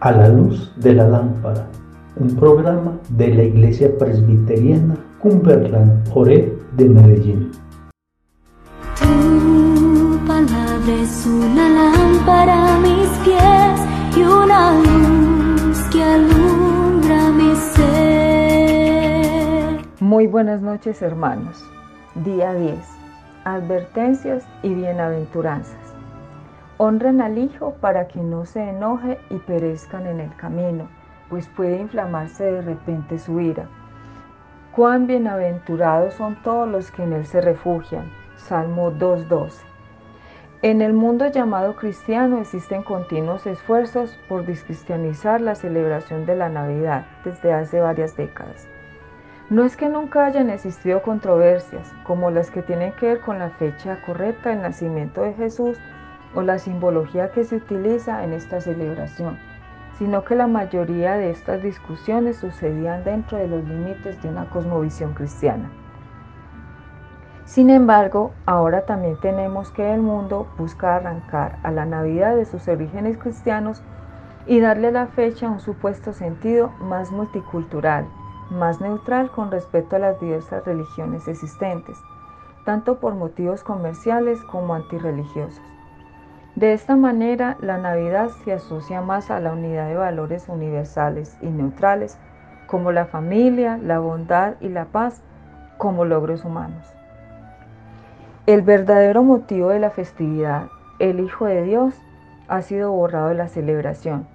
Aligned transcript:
A 0.00 0.12
la 0.12 0.28
luz 0.28 0.72
de 0.76 0.94
la 0.94 1.06
lámpara, 1.06 1.66
un 2.16 2.34
programa 2.34 2.98
de 3.10 3.34
la 3.34 3.42
Iglesia 3.42 3.90
Presbiteriana 3.98 4.96
Cumberland 5.18 6.08
Ore 6.14 6.56
de 6.76 6.88
Medellín. 6.88 7.50
Tu 8.98 10.18
palabra 10.26 10.94
es 11.02 11.26
una 11.26 11.68
lámpara 11.68 12.74
a 12.74 12.78
mis 12.78 13.08
pies 13.22 13.80
y 14.16 14.22
una 14.22 14.72
luz 14.80 15.78
que 15.92 16.02
alumbra 16.02 17.30
mi 17.32 17.54
ser. 17.74 18.64
Muy 20.00 20.26
buenas 20.26 20.62
noches 20.62 21.02
hermanos. 21.02 21.62
Día 22.14 22.54
10. 22.54 22.78
Advertencias 23.44 24.42
y 24.62 24.72
bienaventuranzas. 24.72 25.83
Honren 26.76 27.20
al 27.20 27.38
Hijo 27.38 27.74
para 27.80 28.08
que 28.08 28.18
no 28.20 28.46
se 28.46 28.68
enoje 28.68 29.20
y 29.30 29.36
perezcan 29.36 30.08
en 30.08 30.18
el 30.18 30.34
camino, 30.34 30.88
pues 31.30 31.46
puede 31.48 31.78
inflamarse 31.78 32.44
de 32.44 32.62
repente 32.62 33.18
su 33.20 33.38
ira. 33.38 33.68
Cuán 34.74 35.06
bienaventurados 35.06 36.14
son 36.14 36.34
todos 36.42 36.68
los 36.68 36.90
que 36.90 37.04
en 37.04 37.12
Él 37.12 37.26
se 37.26 37.40
refugian. 37.40 38.10
Salmo 38.36 38.90
2.12. 38.90 39.62
En 40.62 40.82
el 40.82 40.94
mundo 40.94 41.28
llamado 41.28 41.76
cristiano 41.76 42.40
existen 42.40 42.82
continuos 42.82 43.46
esfuerzos 43.46 44.18
por 44.28 44.44
discristianizar 44.44 45.40
la 45.40 45.54
celebración 45.54 46.26
de 46.26 46.34
la 46.34 46.48
Navidad 46.48 47.06
desde 47.24 47.52
hace 47.52 47.80
varias 47.80 48.16
décadas. 48.16 48.66
No 49.48 49.64
es 49.64 49.76
que 49.76 49.88
nunca 49.88 50.26
hayan 50.26 50.50
existido 50.50 51.02
controversias 51.02 51.92
como 52.02 52.32
las 52.32 52.50
que 52.50 52.62
tienen 52.62 52.92
que 52.94 53.06
ver 53.06 53.20
con 53.20 53.38
la 53.38 53.50
fecha 53.50 54.02
correcta 54.04 54.50
del 54.50 54.62
nacimiento 54.62 55.22
de 55.22 55.34
Jesús 55.34 55.78
o 56.34 56.42
la 56.42 56.58
simbología 56.58 57.30
que 57.30 57.44
se 57.44 57.56
utiliza 57.56 58.24
en 58.24 58.32
esta 58.32 58.60
celebración, 58.60 59.38
sino 59.98 60.24
que 60.24 60.34
la 60.34 60.46
mayoría 60.46 61.14
de 61.14 61.30
estas 61.30 61.62
discusiones 61.62 62.36
sucedían 62.36 63.04
dentro 63.04 63.38
de 63.38 63.48
los 63.48 63.64
límites 63.64 64.20
de 64.22 64.28
una 64.28 64.50
cosmovisión 64.50 65.14
cristiana. 65.14 65.70
Sin 67.44 67.70
embargo, 67.70 68.32
ahora 68.46 68.86
también 68.86 69.16
tenemos 69.20 69.70
que 69.70 69.92
el 69.92 70.00
mundo 70.00 70.48
busca 70.58 70.96
arrancar 70.96 71.58
a 71.62 71.70
la 71.70 71.84
Navidad 71.84 72.34
de 72.34 72.46
sus 72.46 72.66
orígenes 72.68 73.18
cristianos 73.18 73.82
y 74.46 74.60
darle 74.60 74.88
a 74.88 74.92
la 74.92 75.06
fecha 75.06 75.48
un 75.48 75.60
supuesto 75.60 76.12
sentido 76.12 76.70
más 76.80 77.12
multicultural, 77.12 78.06
más 78.50 78.80
neutral 78.80 79.30
con 79.30 79.50
respecto 79.50 79.96
a 79.96 79.98
las 79.98 80.20
diversas 80.20 80.64
religiones 80.64 81.28
existentes, 81.28 81.98
tanto 82.64 82.98
por 82.98 83.14
motivos 83.14 83.62
comerciales 83.62 84.42
como 84.44 84.74
antirreligiosos. 84.74 85.73
De 86.56 86.72
esta 86.72 86.94
manera, 86.94 87.56
la 87.60 87.78
Navidad 87.78 88.28
se 88.44 88.52
asocia 88.52 89.00
más 89.00 89.30
a 89.32 89.40
la 89.40 89.52
unidad 89.52 89.88
de 89.88 89.96
valores 89.96 90.48
universales 90.48 91.36
y 91.42 91.46
neutrales, 91.46 92.16
como 92.68 92.92
la 92.92 93.06
familia, 93.06 93.76
la 93.76 93.98
bondad 93.98 94.54
y 94.60 94.68
la 94.68 94.84
paz, 94.84 95.20
como 95.78 96.04
logros 96.04 96.44
humanos. 96.44 96.86
El 98.46 98.62
verdadero 98.62 99.24
motivo 99.24 99.70
de 99.70 99.80
la 99.80 99.90
festividad, 99.90 100.68
el 101.00 101.18
Hijo 101.18 101.46
de 101.46 101.62
Dios, 101.64 102.00
ha 102.46 102.62
sido 102.62 102.92
borrado 102.92 103.28
de 103.28 103.34
la 103.34 103.48
celebración. 103.48 104.28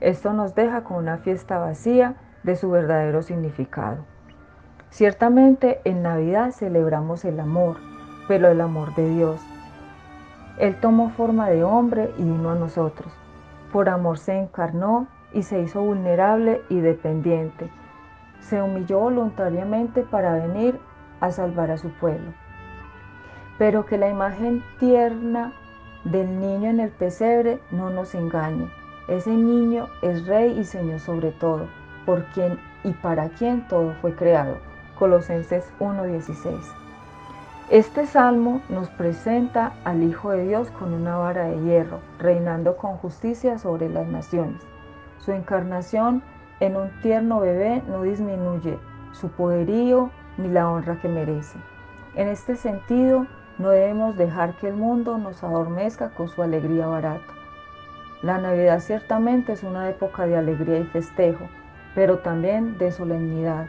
Esto 0.00 0.32
nos 0.32 0.56
deja 0.56 0.82
con 0.82 0.96
una 0.96 1.18
fiesta 1.18 1.58
vacía 1.58 2.16
de 2.42 2.56
su 2.56 2.70
verdadero 2.70 3.22
significado. 3.22 3.98
Ciertamente 4.90 5.80
en 5.84 6.02
Navidad 6.02 6.50
celebramos 6.50 7.24
el 7.24 7.38
amor, 7.38 7.76
pero 8.26 8.48
el 8.48 8.60
amor 8.60 8.94
de 8.96 9.08
Dios, 9.08 9.40
él 10.60 10.76
tomó 10.78 11.08
forma 11.08 11.48
de 11.48 11.64
hombre 11.64 12.12
y 12.18 12.22
vino 12.22 12.50
a 12.50 12.54
nosotros. 12.54 13.10
Por 13.72 13.88
amor 13.88 14.18
se 14.18 14.38
encarnó 14.38 15.06
y 15.32 15.42
se 15.42 15.58
hizo 15.60 15.80
vulnerable 15.80 16.60
y 16.68 16.80
dependiente. 16.80 17.70
Se 18.40 18.60
humilló 18.60 19.00
voluntariamente 19.00 20.02
para 20.02 20.34
venir 20.34 20.78
a 21.20 21.30
salvar 21.30 21.70
a 21.70 21.78
su 21.78 21.88
pueblo. 21.88 22.32
Pero 23.56 23.86
que 23.86 23.96
la 23.96 24.10
imagen 24.10 24.62
tierna 24.78 25.54
del 26.04 26.38
niño 26.38 26.68
en 26.68 26.80
el 26.80 26.90
pesebre 26.90 27.60
no 27.70 27.88
nos 27.88 28.14
engañe. 28.14 28.68
Ese 29.08 29.30
niño 29.30 29.88
es 30.02 30.26
rey 30.26 30.58
y 30.58 30.64
señor 30.64 31.00
sobre 31.00 31.30
todo, 31.32 31.68
por 32.04 32.24
quien 32.32 32.58
y 32.84 32.92
para 32.92 33.30
quien 33.30 33.66
todo 33.66 33.94
fue 34.02 34.14
creado. 34.14 34.58
Colosenses 34.98 35.72
1:16. 35.78 36.89
Este 37.70 38.04
salmo 38.04 38.62
nos 38.68 38.90
presenta 38.90 39.74
al 39.84 40.02
Hijo 40.02 40.32
de 40.32 40.44
Dios 40.48 40.68
con 40.72 40.92
una 40.92 41.16
vara 41.18 41.44
de 41.44 41.62
hierro, 41.62 42.00
reinando 42.18 42.76
con 42.76 42.96
justicia 42.96 43.58
sobre 43.58 43.88
las 43.88 44.08
naciones. 44.08 44.60
Su 45.18 45.30
encarnación 45.30 46.20
en 46.58 46.74
un 46.74 46.90
tierno 47.00 47.38
bebé 47.38 47.80
no 47.86 48.02
disminuye 48.02 48.76
su 49.12 49.28
poderío 49.28 50.10
ni 50.36 50.48
la 50.48 50.68
honra 50.68 51.00
que 51.00 51.06
merece. 51.06 51.60
En 52.16 52.26
este 52.26 52.56
sentido, 52.56 53.28
no 53.58 53.68
debemos 53.68 54.16
dejar 54.16 54.56
que 54.56 54.66
el 54.66 54.74
mundo 54.74 55.16
nos 55.18 55.44
adormezca 55.44 56.10
con 56.10 56.26
su 56.26 56.42
alegría 56.42 56.88
barata. 56.88 57.32
La 58.22 58.38
Navidad 58.38 58.80
ciertamente 58.80 59.52
es 59.52 59.62
una 59.62 59.88
época 59.88 60.26
de 60.26 60.36
alegría 60.36 60.80
y 60.80 60.86
festejo, 60.86 61.48
pero 61.94 62.18
también 62.18 62.78
de 62.78 62.90
solemnidad 62.90 63.66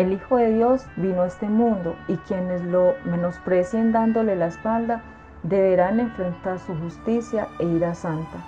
el 0.00 0.14
Hijo 0.14 0.38
de 0.38 0.54
Dios 0.54 0.86
vino 0.96 1.20
a 1.20 1.26
este 1.26 1.46
mundo 1.46 1.94
y 2.08 2.16
quienes 2.16 2.62
lo 2.64 2.94
menosprecien 3.04 3.92
dándole 3.92 4.34
la 4.34 4.46
espalda 4.46 5.02
deberán 5.42 6.00
enfrentar 6.00 6.58
su 6.58 6.74
justicia 6.74 7.48
e 7.58 7.66
ira 7.66 7.94
santa. 7.94 8.38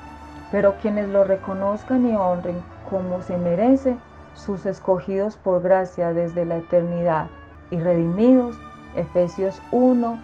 Pero 0.50 0.76
quienes 0.80 1.10
lo 1.10 1.24
reconozcan 1.24 2.08
y 2.08 2.16
honren 2.16 2.62
como 2.88 3.20
se 3.20 3.36
merece, 3.36 3.98
sus 4.34 4.64
escogidos 4.64 5.36
por 5.36 5.60
gracia 5.60 6.14
desde 6.14 6.46
la 6.46 6.56
eternidad 6.56 7.26
y 7.70 7.78
redimidos, 7.78 8.58
Efesios 8.96 9.60
1, 9.72 10.18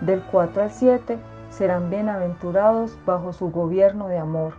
del 0.00 0.20
4 0.32 0.62
al 0.64 0.70
7, 0.72 1.16
serán 1.50 1.90
bienaventurados 1.90 2.98
bajo 3.06 3.32
su 3.32 3.52
gobierno 3.52 4.08
de 4.08 4.18
amor. 4.18 4.54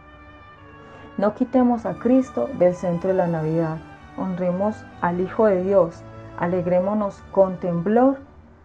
No 1.17 1.35
quitemos 1.35 1.85
a 1.85 1.95
Cristo 1.95 2.49
del 2.57 2.75
centro 2.75 3.09
de 3.09 3.15
la 3.15 3.27
Navidad 3.27 3.77
honremos 4.17 4.75
al 5.01 5.21
Hijo 5.21 5.45
de 5.47 5.63
Dios, 5.63 6.03
alegrémonos 6.37 7.23
con 7.31 7.57
temblor 7.59 8.17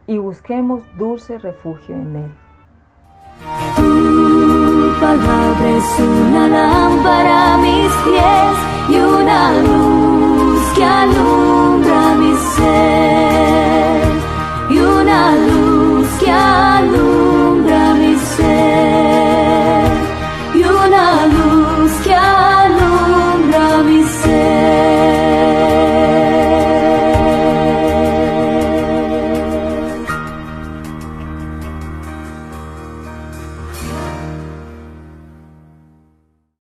y 0.07 0.19
busquemos 0.19 0.83
dulce 0.97 1.39
refugio 1.39 1.95
en 1.95 2.17
Él. 2.17 2.33